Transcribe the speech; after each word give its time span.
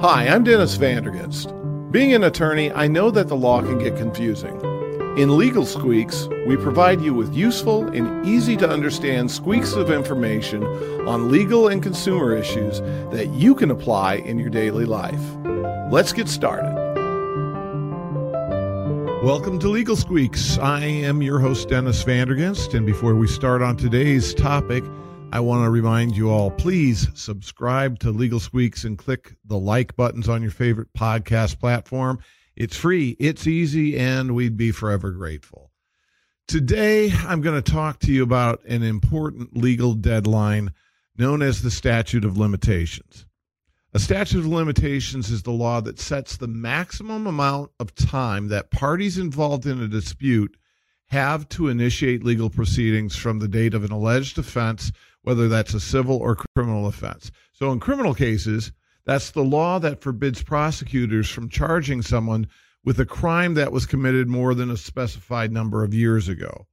Hi, 0.00 0.28
I'm 0.28 0.44
Dennis 0.44 0.78
Vandergast. 0.78 1.50
Being 1.90 2.14
an 2.14 2.22
attorney, 2.22 2.70
I 2.70 2.86
know 2.86 3.10
that 3.10 3.26
the 3.26 3.34
law 3.34 3.60
can 3.62 3.80
get 3.80 3.96
confusing. 3.96 4.54
In 5.18 5.36
Legal 5.36 5.66
Squeaks, 5.66 6.28
we 6.46 6.56
provide 6.56 7.00
you 7.00 7.12
with 7.12 7.34
useful 7.34 7.82
and 7.88 8.24
easy 8.24 8.56
to 8.58 8.70
understand 8.70 9.28
squeaks 9.28 9.72
of 9.72 9.90
information 9.90 10.62
on 11.08 11.32
legal 11.32 11.66
and 11.66 11.82
consumer 11.82 12.32
issues 12.32 12.80
that 13.10 13.30
you 13.30 13.56
can 13.56 13.72
apply 13.72 14.18
in 14.18 14.38
your 14.38 14.50
daily 14.50 14.84
life. 14.84 15.20
Let's 15.90 16.12
get 16.12 16.28
started. 16.28 16.72
Welcome 19.24 19.58
to 19.58 19.68
Legal 19.68 19.96
Squeaks. 19.96 20.58
I 20.58 20.84
am 20.84 21.22
your 21.22 21.40
host, 21.40 21.70
Dennis 21.70 22.04
Vandergast, 22.04 22.72
and 22.72 22.86
before 22.86 23.16
we 23.16 23.26
start 23.26 23.62
on 23.62 23.76
today's 23.76 24.32
topic, 24.32 24.84
I 25.30 25.40
want 25.40 25.62
to 25.64 25.70
remind 25.70 26.16
you 26.16 26.30
all 26.30 26.50
please 26.50 27.06
subscribe 27.14 27.98
to 27.98 28.10
Legal 28.10 28.40
Squeaks 28.40 28.84
and 28.84 28.96
click 28.96 29.36
the 29.44 29.58
like 29.58 29.94
buttons 29.94 30.26
on 30.26 30.40
your 30.40 30.50
favorite 30.50 30.94
podcast 30.94 31.60
platform. 31.60 32.20
It's 32.56 32.76
free, 32.76 33.14
it's 33.20 33.46
easy, 33.46 33.98
and 33.98 34.34
we'd 34.34 34.56
be 34.56 34.72
forever 34.72 35.10
grateful. 35.10 35.70
Today, 36.46 37.12
I'm 37.12 37.42
going 37.42 37.62
to 37.62 37.72
talk 37.72 37.98
to 38.00 38.12
you 38.12 38.22
about 38.22 38.64
an 38.64 38.82
important 38.82 39.54
legal 39.54 39.92
deadline 39.92 40.72
known 41.18 41.42
as 41.42 41.60
the 41.60 41.70
statute 41.70 42.24
of 42.24 42.38
limitations. 42.38 43.26
A 43.92 43.98
statute 43.98 44.38
of 44.38 44.46
limitations 44.46 45.30
is 45.30 45.42
the 45.42 45.50
law 45.50 45.82
that 45.82 46.00
sets 46.00 46.38
the 46.38 46.48
maximum 46.48 47.26
amount 47.26 47.70
of 47.78 47.94
time 47.94 48.48
that 48.48 48.70
parties 48.70 49.18
involved 49.18 49.66
in 49.66 49.82
a 49.82 49.88
dispute 49.88 50.56
have 51.10 51.48
to 51.48 51.68
initiate 51.68 52.24
legal 52.24 52.50
proceedings 52.50 53.16
from 53.16 53.38
the 53.38 53.48
date 53.48 53.74
of 53.74 53.84
an 53.84 53.92
alleged 53.92 54.38
offense 54.38 54.92
whether 55.28 55.46
that's 55.46 55.74
a 55.74 55.80
civil 55.80 56.16
or 56.16 56.36
criminal 56.54 56.86
offense. 56.86 57.30
So 57.52 57.70
in 57.70 57.80
criminal 57.80 58.14
cases, 58.14 58.72
that's 59.04 59.30
the 59.30 59.44
law 59.44 59.78
that 59.78 60.00
forbids 60.00 60.42
prosecutors 60.42 61.28
from 61.28 61.50
charging 61.50 62.00
someone 62.00 62.46
with 62.82 62.98
a 62.98 63.04
crime 63.04 63.52
that 63.52 63.70
was 63.70 63.84
committed 63.84 64.28
more 64.28 64.54
than 64.54 64.70
a 64.70 64.76
specified 64.78 65.52
number 65.52 65.84
of 65.84 65.92
years 65.92 66.28
ago. 66.28 66.66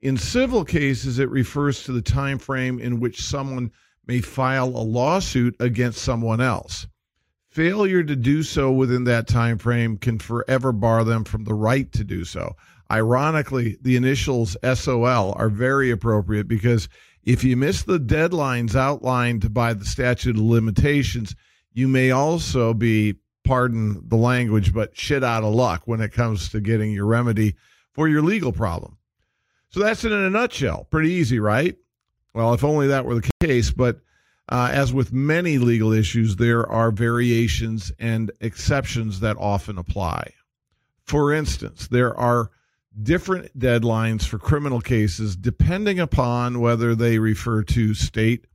In 0.00 0.16
civil 0.16 0.64
cases, 0.64 1.20
it 1.20 1.30
refers 1.30 1.84
to 1.84 1.92
the 1.92 2.02
time 2.02 2.38
frame 2.38 2.80
in 2.80 2.98
which 3.00 3.22
someone 3.22 3.70
may 4.06 4.20
file 4.20 4.68
a 4.68 4.82
lawsuit 4.82 5.54
against 5.60 6.02
someone 6.02 6.40
else. 6.40 6.88
Failure 7.50 8.02
to 8.02 8.16
do 8.16 8.42
so 8.42 8.70
within 8.72 9.04
that 9.04 9.26
time 9.26 9.58
frame 9.58 9.98
can 9.98 10.18
forever 10.18 10.72
bar 10.72 11.04
them 11.04 11.24
from 11.24 11.44
the 11.44 11.54
right 11.54 11.90
to 11.92 12.04
do 12.04 12.24
so. 12.24 12.56
Ironically, 12.90 13.76
the 13.82 13.96
initials 13.96 14.56
SOL 14.62 15.34
are 15.36 15.50
very 15.50 15.90
appropriate 15.90 16.48
because 16.48 16.88
if 17.22 17.44
you 17.44 17.56
miss 17.56 17.82
the 17.82 18.00
deadlines 18.00 18.74
outlined 18.74 19.52
by 19.52 19.74
the 19.74 19.84
statute 19.84 20.36
of 20.36 20.42
limitations, 20.42 21.36
you 21.74 21.86
may 21.86 22.10
also 22.10 22.72
be, 22.72 23.16
pardon 23.44 24.02
the 24.08 24.16
language, 24.16 24.72
but 24.72 24.96
shit 24.96 25.22
out 25.22 25.44
of 25.44 25.54
luck 25.54 25.82
when 25.84 26.00
it 26.00 26.12
comes 26.12 26.48
to 26.50 26.60
getting 26.60 26.92
your 26.92 27.06
remedy 27.06 27.54
for 27.92 28.08
your 28.08 28.22
legal 28.22 28.52
problem. 28.52 28.96
So 29.70 29.80
that's 29.80 30.04
it 30.04 30.12
in 30.12 30.18
a 30.18 30.30
nutshell. 30.30 30.86
Pretty 30.90 31.10
easy, 31.10 31.38
right? 31.38 31.76
Well, 32.32 32.54
if 32.54 32.64
only 32.64 32.86
that 32.88 33.04
were 33.04 33.16
the 33.16 33.30
case. 33.40 33.70
But 33.70 34.00
uh, 34.48 34.70
as 34.72 34.94
with 34.94 35.12
many 35.12 35.58
legal 35.58 35.92
issues, 35.92 36.36
there 36.36 36.66
are 36.66 36.90
variations 36.90 37.92
and 37.98 38.30
exceptions 38.40 39.20
that 39.20 39.36
often 39.38 39.76
apply. 39.76 40.32
For 41.04 41.32
instance, 41.32 41.88
there 41.88 42.16
are 42.18 42.50
different 43.02 43.58
deadlines 43.58 44.24
for 44.26 44.38
criminal 44.38 44.80
cases 44.80 45.36
depending 45.36 46.00
upon 46.00 46.60
whether 46.60 46.94
they 46.94 47.18
refer 47.18 47.62
to 47.62 47.94
state 47.94 48.46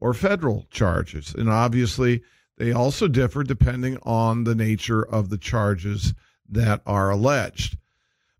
or 0.00 0.14
federal 0.14 0.66
charges. 0.70 1.34
And 1.34 1.48
obviously, 1.48 2.22
they 2.56 2.72
also 2.72 3.08
differ 3.08 3.44
depending 3.44 3.98
on 4.02 4.44
the 4.44 4.54
nature 4.54 5.02
of 5.02 5.28
the 5.28 5.38
charges 5.38 6.14
that 6.48 6.82
are 6.86 7.10
alleged. 7.10 7.76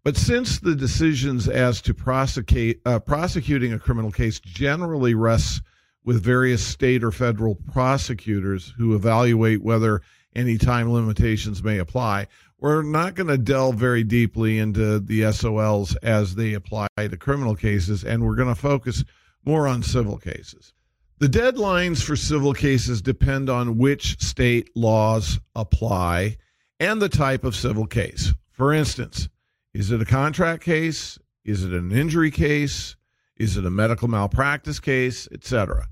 But 0.05 0.17
since 0.17 0.59
the 0.59 0.75
decisions 0.75 1.49
as 1.49 1.83
to 1.83 1.95
prosecute, 1.95 2.81
uh, 2.87 2.99
prosecuting 3.01 3.73
a 3.73 3.79
criminal 3.79 4.11
case 4.11 4.41
generally 4.41 5.15
rests 5.15 5.61
with 6.05 6.23
various 6.23 6.65
state 6.65 7.05
or 7.05 7.11
federal 7.11 7.55
prosecutors 7.55 8.73
who 8.79 8.95
evaluate 8.95 9.63
whether 9.63 10.01
any 10.39 10.57
time 10.57 10.93
limitations 10.93 11.63
may 11.63 11.79
apply, 11.79 12.29
we're 12.61 12.83
not 12.83 13.15
going 13.15 13.27
to 13.27 13.37
delve 13.37 13.75
very 13.77 14.05
deeply 14.05 14.59
into 14.59 15.01
the 15.01 15.23
SOLs 15.33 15.97
as 15.97 16.37
they 16.37 16.55
apply 16.55 16.87
to 16.97 17.17
criminal 17.17 17.57
cases, 17.57 18.05
and 18.05 18.25
we're 18.25 18.37
going 18.37 18.55
to 18.55 18.61
focus 18.61 19.05
more 19.45 19.67
on 19.67 19.83
civil 19.83 20.17
cases. 20.17 20.73
The 21.19 21.27
deadlines 21.27 22.03
for 22.03 22.15
civil 22.15 22.55
cases 22.55 23.03
depend 23.03 23.51
on 23.51 23.79
which 23.79 24.21
state 24.21 24.71
laws 24.77 25.41
apply 25.57 26.37
and 26.79 27.03
the 27.03 27.09
type 27.09 27.43
of 27.43 27.57
civil 27.57 27.87
case. 27.87 28.33
For 28.53 28.73
instance, 28.73 29.29
is 29.75 29.91
it 29.91 30.01
a 30.01 30.05
contract 30.05 30.63
case? 30.63 31.19
Is 31.45 31.65
it 31.65 31.73
an 31.73 31.91
injury 31.91 32.31
case? 32.31 32.95
Is 33.37 33.57
it 33.57 33.67
a 33.67 33.71
medical 33.71 34.07
malpractice 34.07 34.79
case, 34.79 35.29
etc.? 35.33 35.89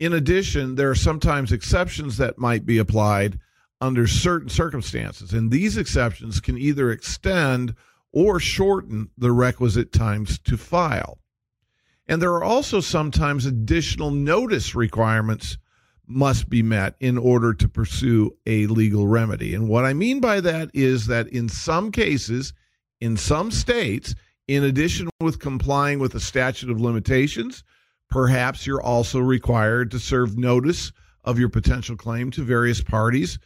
In 0.00 0.14
addition, 0.14 0.74
there 0.76 0.90
are 0.90 0.94
sometimes 0.96 1.52
exceptions 1.52 2.16
that 2.16 2.38
might 2.38 2.64
be 2.64 2.78
applied 2.78 3.38
under 3.82 4.06
certain 4.06 4.48
circumstances. 4.48 5.32
And 5.32 5.50
these 5.50 5.76
exceptions 5.76 6.40
can 6.40 6.56
either 6.56 6.90
extend 6.90 7.74
or 8.12 8.40
shorten 8.40 9.10
the 9.16 9.30
requisite 9.30 9.92
times 9.92 10.38
to 10.40 10.56
file. 10.56 11.18
And 12.06 12.20
there 12.20 12.32
are 12.32 12.42
also 12.42 12.80
sometimes 12.80 13.46
additional 13.46 14.10
notice 14.10 14.74
requirements 14.74 15.58
must 16.06 16.48
be 16.48 16.62
met 16.62 16.96
in 16.98 17.16
order 17.16 17.54
to 17.54 17.68
pursue 17.68 18.36
a 18.46 18.66
legal 18.66 19.06
remedy. 19.06 19.54
And 19.54 19.68
what 19.68 19.84
I 19.84 19.92
mean 19.92 20.18
by 20.18 20.40
that 20.40 20.70
is 20.74 21.06
that 21.06 21.28
in 21.28 21.48
some 21.48 21.92
cases, 21.92 22.52
in 23.00 23.16
some 23.16 23.50
states, 23.50 24.14
in 24.48 24.64
addition 24.64 25.08
with 25.20 25.38
complying 25.38 26.00
with 26.00 26.12
the 26.12 26.20
statute 26.20 26.70
of 26.70 26.80
limitations, 26.80 27.62
perhaps 28.10 28.66
you're 28.66 28.82
also 28.82 29.20
required 29.20 29.90
to 29.92 29.98
serve 29.98 30.36
notice 30.36 30.92
of 31.24 31.38
your 31.38 31.48
potential 31.48 31.96
claim 31.96 32.30
to 32.32 32.42
various 32.42 32.82
parties 32.82 33.38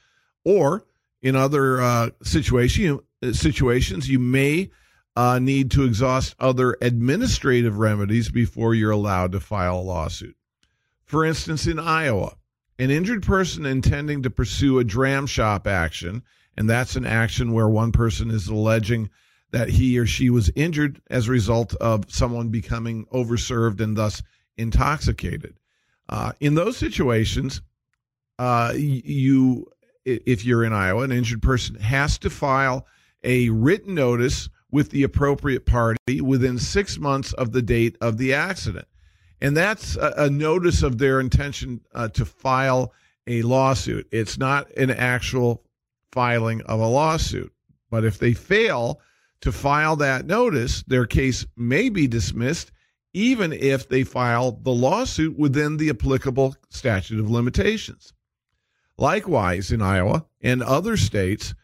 or 0.44 0.84
in 1.22 1.36
other 1.36 1.80
uh, 1.80 2.10
situation, 2.22 3.00
situations, 3.32 4.08
you 4.10 4.18
may 4.18 4.70
uh, 5.16 5.38
need 5.38 5.70
to 5.70 5.84
exhaust 5.84 6.34
other 6.38 6.76
administrative 6.82 7.78
remedies 7.78 8.30
before 8.30 8.74
you're 8.74 8.90
allowed 8.90 9.32
to 9.32 9.40
file 9.40 9.78
a 9.78 9.80
lawsuit. 9.80 10.36
For 11.06 11.24
instance, 11.24 11.66
in 11.66 11.78
Iowa, 11.78 12.36
an 12.78 12.90
injured 12.90 13.22
person 13.22 13.64
intending 13.64 14.22
to 14.22 14.30
pursue 14.30 14.78
a 14.78 14.84
dram 14.84 15.26
shop 15.26 15.66
action, 15.66 16.22
and 16.58 16.68
that's 16.68 16.96
an 16.96 17.06
action 17.06 17.52
where 17.52 17.68
one 17.68 17.92
person 17.92 18.30
is 18.30 18.48
alleging 18.48 19.08
that 19.50 19.68
he 19.68 19.98
or 19.98 20.06
she 20.06 20.28
was 20.28 20.50
injured 20.56 21.00
as 21.08 21.28
a 21.28 21.32
result 21.32 21.74
of 21.76 22.10
someone 22.12 22.48
becoming 22.48 23.06
overserved 23.06 23.80
and 23.80 23.96
thus 23.96 24.22
intoxicated. 24.56 25.54
Uh, 26.08 26.32
in 26.40 26.54
those 26.54 26.76
situations, 26.76 27.62
uh, 28.38 28.72
you 28.76 29.66
if 30.04 30.44
you're 30.44 30.64
in 30.64 30.72
Iowa, 30.72 31.02
an 31.02 31.12
injured 31.12 31.42
person 31.42 31.76
has 31.76 32.18
to 32.18 32.30
file 32.30 32.86
a 33.22 33.48
written 33.48 33.94
notice 33.94 34.50
with 34.70 34.90
the 34.90 35.02
appropriate 35.02 35.64
party 35.64 36.20
within 36.20 36.58
six 36.58 36.98
months 36.98 37.32
of 37.34 37.52
the 37.52 37.62
date 37.62 37.96
of 38.00 38.18
the 38.18 38.34
accident. 38.34 38.86
And 39.40 39.56
that's 39.56 39.96
a, 39.96 40.12
a 40.18 40.30
notice 40.30 40.82
of 40.82 40.98
their 40.98 41.20
intention 41.20 41.80
uh, 41.94 42.08
to 42.08 42.24
file 42.24 42.92
a 43.26 43.42
lawsuit. 43.42 44.06
It's 44.10 44.36
not 44.36 44.70
an 44.72 44.90
actual 44.90 45.62
filing 46.12 46.60
of 46.62 46.80
a 46.80 46.86
lawsuit. 46.86 47.52
But 47.90 48.04
if 48.04 48.18
they 48.18 48.34
fail 48.34 49.00
to 49.40 49.52
file 49.52 49.96
that 49.96 50.26
notice, 50.26 50.82
their 50.86 51.06
case 51.06 51.46
may 51.56 51.88
be 51.88 52.06
dismissed, 52.06 52.72
even 53.14 53.52
if 53.52 53.88
they 53.88 54.02
file 54.02 54.52
the 54.52 54.72
lawsuit 54.72 55.38
within 55.38 55.76
the 55.76 55.88
applicable 55.88 56.56
statute 56.68 57.20
of 57.20 57.30
limitations. 57.30 58.12
Likewise, 58.98 59.70
in 59.72 59.80
Iowa 59.80 60.26
and 60.42 60.62
other 60.62 60.96
states, 60.96 61.54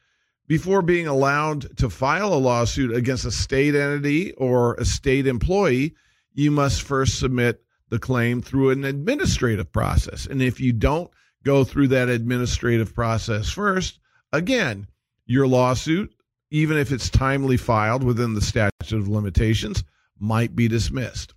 before 0.47 0.83
being 0.83 1.07
allowed 1.07 1.77
to 1.77 1.91
file 1.91 2.33
a 2.33 2.37
lawsuit 2.37 2.95
against 2.95 3.25
a 3.25 3.31
state 3.31 3.75
entity 3.75 4.33
or 4.33 4.75
a 4.75 4.85
state 4.85 5.27
employee, 5.27 5.95
you 6.33 6.51
must 6.51 6.83
first 6.83 7.19
submit 7.19 7.63
the 7.89 7.99
claim 7.99 8.41
through 8.41 8.71
an 8.71 8.85
administrative 8.85 9.71
process. 9.73 10.27
And 10.27 10.41
if 10.41 10.61
you 10.61 10.73
don't 10.73 11.11
go 11.45 11.65
through 11.65 11.89
that 11.89 12.09
administrative 12.09 12.95
process 12.95 13.51
first, 13.51 13.99
again, 14.33 14.87
your 15.27 15.47
lawsuit, 15.47 16.15
even 16.51 16.77
if 16.77 16.93
it's 16.93 17.11
timely 17.11 17.57
filed 17.57 18.05
within 18.05 18.35
the 18.35 18.41
statute 18.41 18.99
of 18.99 19.09
limitations, 19.09 19.83
might 20.19 20.55
be 20.55 20.69
dismissed. 20.69 21.35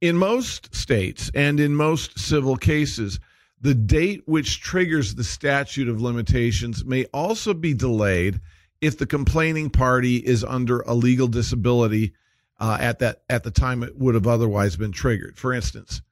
In 0.00 0.16
most 0.16 0.74
states 0.74 1.30
and 1.34 1.58
in 1.58 1.74
most 1.74 2.18
civil 2.18 2.56
cases, 2.56 3.18
the 3.60 3.74
date 3.74 4.22
which 4.26 4.60
triggers 4.60 5.14
the 5.14 5.24
statute 5.24 5.88
of 5.88 6.02
limitations 6.02 6.84
may 6.84 7.06
also 7.06 7.54
be 7.54 7.72
delayed 7.72 8.40
if 8.80 8.98
the 8.98 9.06
complaining 9.06 9.70
party 9.70 10.16
is 10.16 10.44
under 10.44 10.80
a 10.80 10.94
legal 10.94 11.28
disability 11.28 12.12
uh, 12.60 12.76
at 12.80 12.98
that 12.98 13.22
at 13.28 13.42
the 13.42 13.50
time 13.50 13.82
it 13.82 13.96
would 13.98 14.14
have 14.14 14.26
otherwise 14.26 14.76
been 14.76 14.92
triggered. 14.92 15.36
For 15.36 15.52
instance, 15.52 16.02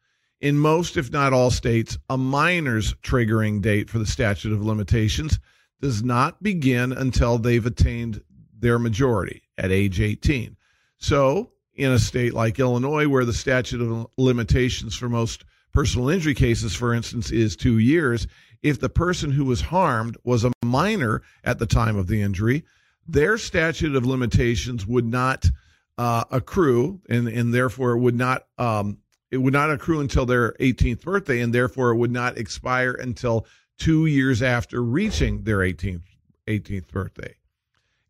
In 0.40 0.58
most, 0.58 0.98
if 0.98 1.10
not 1.10 1.32
all 1.32 1.50
states, 1.50 1.96
a 2.10 2.18
minor's 2.18 2.94
triggering 2.96 3.62
date 3.62 3.88
for 3.88 3.98
the 3.98 4.06
statute 4.06 4.52
of 4.52 4.64
limitations 4.64 5.38
does 5.80 6.02
not 6.02 6.42
begin 6.42 6.92
until 6.92 7.38
they've 7.38 7.64
attained 7.64 8.22
their 8.58 8.78
majority 8.78 9.42
at 9.56 9.70
age 9.72 10.00
18. 10.00 10.56
So, 10.98 11.52
in 11.74 11.90
a 11.90 11.98
state 11.98 12.34
like 12.34 12.58
Illinois, 12.58 13.08
where 13.08 13.24
the 13.24 13.32
statute 13.32 13.80
of 13.80 14.06
limitations 14.16 14.94
for 14.94 15.08
most 15.08 15.44
personal 15.72 16.08
injury 16.08 16.34
cases, 16.34 16.74
for 16.74 16.94
instance, 16.94 17.30
is 17.30 17.56
two 17.56 17.78
years, 17.78 18.26
if 18.62 18.80
the 18.80 18.88
person 18.88 19.30
who 19.30 19.44
was 19.44 19.60
harmed 19.60 20.16
was 20.24 20.44
a 20.44 20.52
minor 20.64 21.22
at 21.44 21.58
the 21.58 21.66
time 21.66 21.96
of 21.96 22.06
the 22.06 22.22
injury, 22.22 22.64
their 23.06 23.36
statute 23.36 23.94
of 23.94 24.06
limitations 24.06 24.86
would 24.86 25.04
not 25.04 25.50
uh, 25.98 26.24
accrue, 26.30 27.00
and 27.08 27.28
and 27.28 27.52
therefore 27.52 27.96
would 27.96 28.14
not 28.14 28.46
um, 28.58 28.98
it 29.30 29.38
would 29.38 29.52
not 29.52 29.70
accrue 29.70 30.00
until 30.00 30.26
their 30.26 30.52
18th 30.54 31.02
birthday, 31.02 31.40
and 31.40 31.52
therefore 31.52 31.90
it 31.90 31.96
would 31.96 32.10
not 32.10 32.38
expire 32.38 32.92
until 32.92 33.46
two 33.78 34.06
years 34.06 34.42
after 34.42 34.82
reaching 34.82 35.42
their 35.42 35.58
18th 35.58 36.02
18th 36.46 36.90
birthday. 36.90 37.34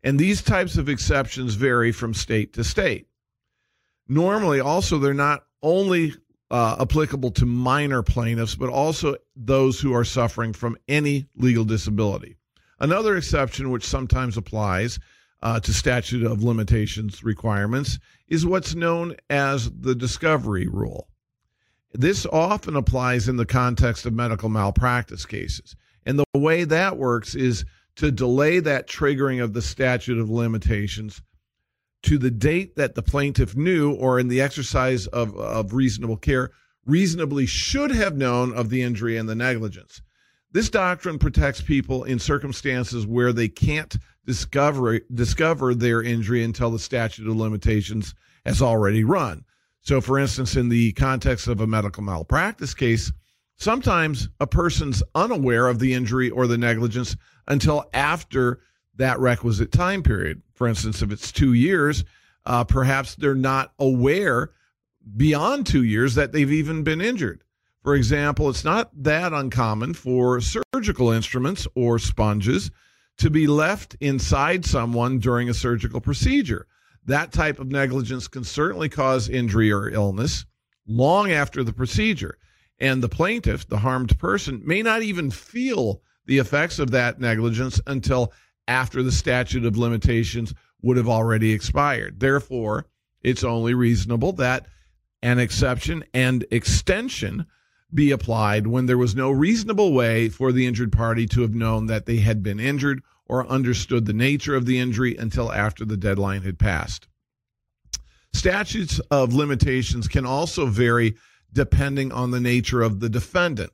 And 0.03 0.19
these 0.19 0.41
types 0.41 0.77
of 0.77 0.87
exceptions 0.87 1.55
vary 1.55 1.91
from 1.91 2.13
state 2.13 2.53
to 2.53 2.63
state. 2.63 3.07
Normally, 4.07 4.59
also, 4.59 4.99
they're 4.99 5.13
not 5.13 5.45
only 5.63 6.13
uh, 6.51 6.77
applicable 6.79 7.31
to 7.31 7.45
minor 7.45 8.03
plaintiffs, 8.03 8.55
but 8.55 8.69
also 8.69 9.15
those 9.35 9.79
who 9.79 9.93
are 9.93 10.05
suffering 10.05 10.53
from 10.53 10.77
any 10.87 11.27
legal 11.35 11.65
disability. 11.65 12.37
Another 12.79 13.17
exception, 13.17 13.71
which 13.71 13.85
sometimes 13.85 14.37
applies 14.37 14.99
uh, 15.41 15.59
to 15.59 15.73
statute 15.73 16.23
of 16.23 16.43
limitations 16.43 17.23
requirements, 17.23 17.99
is 18.27 18.45
what's 18.45 18.75
known 18.75 19.15
as 19.29 19.71
the 19.71 19.95
discovery 19.95 20.67
rule. 20.67 21.07
This 21.93 22.25
often 22.25 22.75
applies 22.75 23.27
in 23.27 23.37
the 23.37 23.45
context 23.45 24.05
of 24.05 24.13
medical 24.13 24.49
malpractice 24.49 25.25
cases. 25.25 25.75
And 26.05 26.19
the 26.19 26.25
way 26.39 26.63
that 26.65 26.97
works 26.97 27.35
is 27.35 27.65
to 27.95 28.11
delay 28.11 28.59
that 28.59 28.87
triggering 28.87 29.41
of 29.41 29.53
the 29.53 29.61
statute 29.61 30.19
of 30.19 30.29
limitations 30.29 31.21
to 32.05 32.17
the 32.17 32.31
date 32.31 32.75
that 32.75 32.95
the 32.95 33.01
plaintiff 33.01 33.55
knew 33.55 33.93
or 33.93 34.19
in 34.19 34.27
the 34.27 34.41
exercise 34.41 35.07
of, 35.07 35.35
of 35.37 35.73
reasonable 35.73 36.17
care 36.17 36.51
reasonably 36.85 37.45
should 37.45 37.91
have 37.91 38.15
known 38.15 38.53
of 38.53 38.69
the 38.69 38.81
injury 38.81 39.17
and 39.17 39.27
the 39.27 39.35
negligence. 39.35 40.01
This 40.51 40.69
doctrine 40.69 41.17
protects 41.17 41.61
people 41.61 42.03
in 42.03 42.19
circumstances 42.19 43.05
where 43.07 43.33
they 43.33 43.47
can't 43.47 43.97
discover 44.25 44.99
discover 45.13 45.75
their 45.75 46.01
injury 46.01 46.43
until 46.43 46.71
the 46.71 46.79
statute 46.79 47.27
of 47.27 47.35
limitations 47.35 48.13
has 48.45 48.61
already 48.61 49.03
run. 49.03 49.43
So 49.81 49.99
for 49.99 50.19
instance 50.19 50.55
in 50.55 50.69
the 50.69 50.93
context 50.93 51.47
of 51.47 51.59
a 51.59 51.67
medical 51.67 52.03
malpractice 52.03 52.73
case, 52.73 53.11
sometimes 53.57 54.29
a 54.39 54.47
person's 54.47 55.01
unaware 55.15 55.67
of 55.67 55.79
the 55.79 55.93
injury 55.93 56.29
or 56.29 56.45
the 56.45 56.57
negligence 56.57 57.17
until 57.47 57.89
after 57.93 58.59
that 58.97 59.19
requisite 59.19 59.71
time 59.71 60.03
period. 60.03 60.41
For 60.53 60.67
instance, 60.67 61.01
if 61.01 61.11
it's 61.11 61.31
two 61.31 61.53
years, 61.53 62.03
uh, 62.45 62.63
perhaps 62.63 63.15
they're 63.15 63.35
not 63.35 63.73
aware 63.79 64.51
beyond 65.17 65.67
two 65.67 65.83
years 65.83 66.15
that 66.15 66.31
they've 66.31 66.51
even 66.51 66.83
been 66.83 67.01
injured. 67.01 67.43
For 67.83 67.95
example, 67.95 68.49
it's 68.49 68.63
not 68.63 68.89
that 69.03 69.31
uncommon 69.33 69.93
for 69.93 70.41
surgical 70.41 71.11
instruments 71.11 71.67
or 71.75 71.99
sponges 71.99 72.71
to 73.17 73.29
be 73.29 73.47
left 73.47 73.95
inside 74.01 74.65
someone 74.65 75.19
during 75.19 75.49
a 75.49 75.53
surgical 75.53 76.01
procedure. 76.01 76.67
That 77.05 77.31
type 77.31 77.59
of 77.59 77.67
negligence 77.67 78.27
can 78.27 78.43
certainly 78.43 78.89
cause 78.89 79.29
injury 79.29 79.71
or 79.71 79.89
illness 79.89 80.45
long 80.87 81.31
after 81.31 81.63
the 81.63 81.73
procedure. 81.73 82.37
And 82.79 83.01
the 83.01 83.09
plaintiff, 83.09 83.67
the 83.67 83.77
harmed 83.77 84.17
person, 84.17 84.61
may 84.65 84.81
not 84.81 85.03
even 85.03 85.29
feel 85.31 86.01
the 86.25 86.39
effects 86.39 86.79
of 86.79 86.91
that 86.91 87.19
negligence 87.19 87.79
until 87.85 88.33
after 88.67 89.03
the 89.03 89.11
statute 89.11 89.65
of 89.65 89.77
limitations 89.77 90.53
would 90.81 90.97
have 90.97 91.09
already 91.09 91.51
expired. 91.51 92.19
Therefore, 92.19 92.85
it's 93.21 93.43
only 93.43 93.73
reasonable 93.73 94.33
that 94.33 94.67
an 95.21 95.39
exception 95.39 96.03
and 96.13 96.45
extension 96.51 97.45
be 97.93 98.11
applied 98.11 98.67
when 98.67 98.85
there 98.85 98.97
was 98.97 99.15
no 99.15 99.31
reasonable 99.31 99.93
way 99.93 100.29
for 100.29 100.51
the 100.51 100.67
injured 100.67 100.91
party 100.91 101.25
to 101.25 101.41
have 101.41 101.55
known 101.55 101.87
that 101.87 102.05
they 102.05 102.17
had 102.17 102.43
been 102.43 102.59
injured 102.59 103.01
or 103.27 103.47
understood 103.47 104.05
the 104.05 104.13
nature 104.13 104.55
of 104.55 104.65
the 104.65 104.77
injury 104.77 105.15
until 105.15 105.51
after 105.51 105.85
the 105.85 105.97
deadline 105.97 106.43
had 106.43 106.59
passed. 106.59 107.07
Statutes 108.33 108.99
of 109.09 109.33
limitations 109.33 110.07
can 110.07 110.25
also 110.25 110.65
vary 110.65 111.15
depending 111.53 112.11
on 112.11 112.31
the 112.31 112.39
nature 112.39 112.81
of 112.81 112.99
the 112.99 113.09
defendant. 113.09 113.71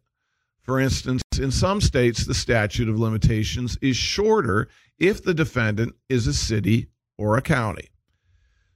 For 0.62 0.80
instance, 0.80 1.21
in 1.40 1.52
some 1.52 1.82
states, 1.82 2.26
the 2.26 2.34
statute 2.34 2.90
of 2.90 3.00
limitations 3.00 3.78
is 3.82 3.96
shorter 3.96 4.68
if 5.00 5.24
the 5.24 5.34
defendant 5.34 5.96
is 6.10 6.28
a 6.28 6.34
city 6.34 6.88
or 7.18 7.38
a 7.38 7.42
county. 7.42 7.90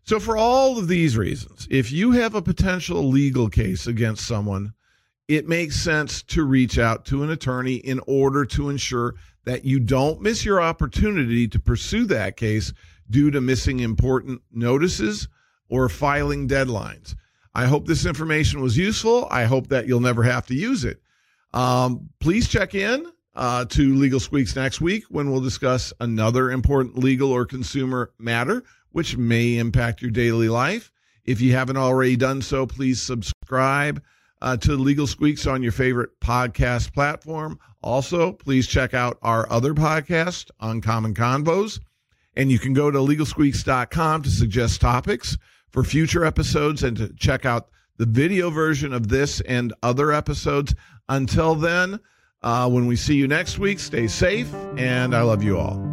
So, 0.04 0.20
for 0.20 0.38
all 0.38 0.78
of 0.78 0.88
these 0.88 1.18
reasons, 1.18 1.68
if 1.72 1.92
you 1.92 2.12
have 2.12 2.36
a 2.36 2.42
potential 2.42 3.04
legal 3.10 3.50
case 3.50 3.88
against 3.88 4.28
someone, 4.28 4.74
it 5.28 5.48
makes 5.48 5.76
sense 5.76 6.22
to 6.24 6.44
reach 6.44 6.78
out 6.78 7.06
to 7.06 7.24
an 7.24 7.32
attorney 7.32 7.76
in 7.76 8.00
order 8.06 8.46
to 8.46 8.70
ensure 8.70 9.16
that 9.46 9.66
you 9.66 9.80
don't 9.80 10.22
miss 10.22 10.46
your 10.46 10.62
opportunity 10.62 11.48
to 11.48 11.60
pursue 11.60 12.06
that 12.06 12.38
case 12.38 12.72
due 13.10 13.32
to 13.32 13.42
missing 13.42 13.80
important 13.80 14.42
notices 14.52 15.28
or 15.70 15.90
filing 15.90 16.48
deadlines. 16.48 17.16
I 17.56 17.66
hope 17.66 17.88
this 17.88 18.06
information 18.06 18.62
was 18.62 18.78
useful. 18.78 19.28
I 19.32 19.46
hope 19.46 19.68
that 19.68 19.88
you'll 19.88 20.00
never 20.00 20.24
have 20.24 20.46
to 20.48 20.56
use 20.56 20.84
it. 20.84 21.02
Um, 21.56 22.10
please 22.20 22.48
check 22.48 22.76
in 22.76 23.12
uh, 23.34 23.66
to 23.66 23.96
Legal 23.96 24.20
Squeaks 24.20 24.56
next 24.56 24.82
week 24.82 25.06
when 25.10 25.32
we'll 25.32 25.42
discuss 25.42 25.94
another 26.00 26.52
important 26.52 26.98
legal 26.98 27.32
or 27.32 27.46
consumer 27.46 28.12
matter 28.20 28.64
which 28.92 29.18
may 29.18 29.58
impact 29.58 30.02
your 30.02 30.12
daily 30.12 30.48
life. 30.48 30.90
If 31.26 31.42
you 31.42 31.54
haven't 31.54 31.76
already 31.76 32.16
done 32.16 32.42
so, 32.42 32.66
please 32.66 33.02
subscribe 33.02 34.02
uh, 34.42 34.56
to 34.58 34.78
Legal 34.78 35.06
Squeaks 35.06 35.48
on 35.48 35.62
your 35.62 35.74
favorite 35.74 36.18
podcast 36.22 36.94
platform. 36.94 37.60
Also, 37.82 38.32
please 38.32 38.68
check 38.68 38.94
out 38.94 39.18
our 39.22 39.52
other 39.52 39.74
podcast, 39.74 40.50
Uncommon 40.62 41.14
Convos. 41.14 41.80
And 42.38 42.50
you 42.50 42.58
can 42.58 42.74
go 42.74 42.90
to 42.90 43.00
legalsqueaks.com 43.00 44.24
to 44.24 44.30
suggest 44.30 44.80
topics 44.80 45.38
for 45.72 45.84
future 45.84 46.24
episodes 46.24 46.84
and 46.84 46.96
to 46.96 47.14
check 47.16 47.46
out 47.46 47.70
the 47.98 48.06
video 48.06 48.50
version 48.50 48.94
of 48.94 49.08
this 49.08 49.42
and 49.42 49.74
other 49.84 50.12
episodes. 50.12 50.74
Until 51.08 51.56
then, 51.56 52.00
uh, 52.42 52.70
when 52.70 52.88
we 52.88 52.96
see 52.96 53.16
you 53.16 53.28
next 53.28 53.60
week, 53.60 53.80
stay 53.80 54.08
safe, 54.08 54.54
and 54.78 55.16
I 55.16 55.22
love 55.22 55.44
you 55.44 55.58
all. 55.58 55.85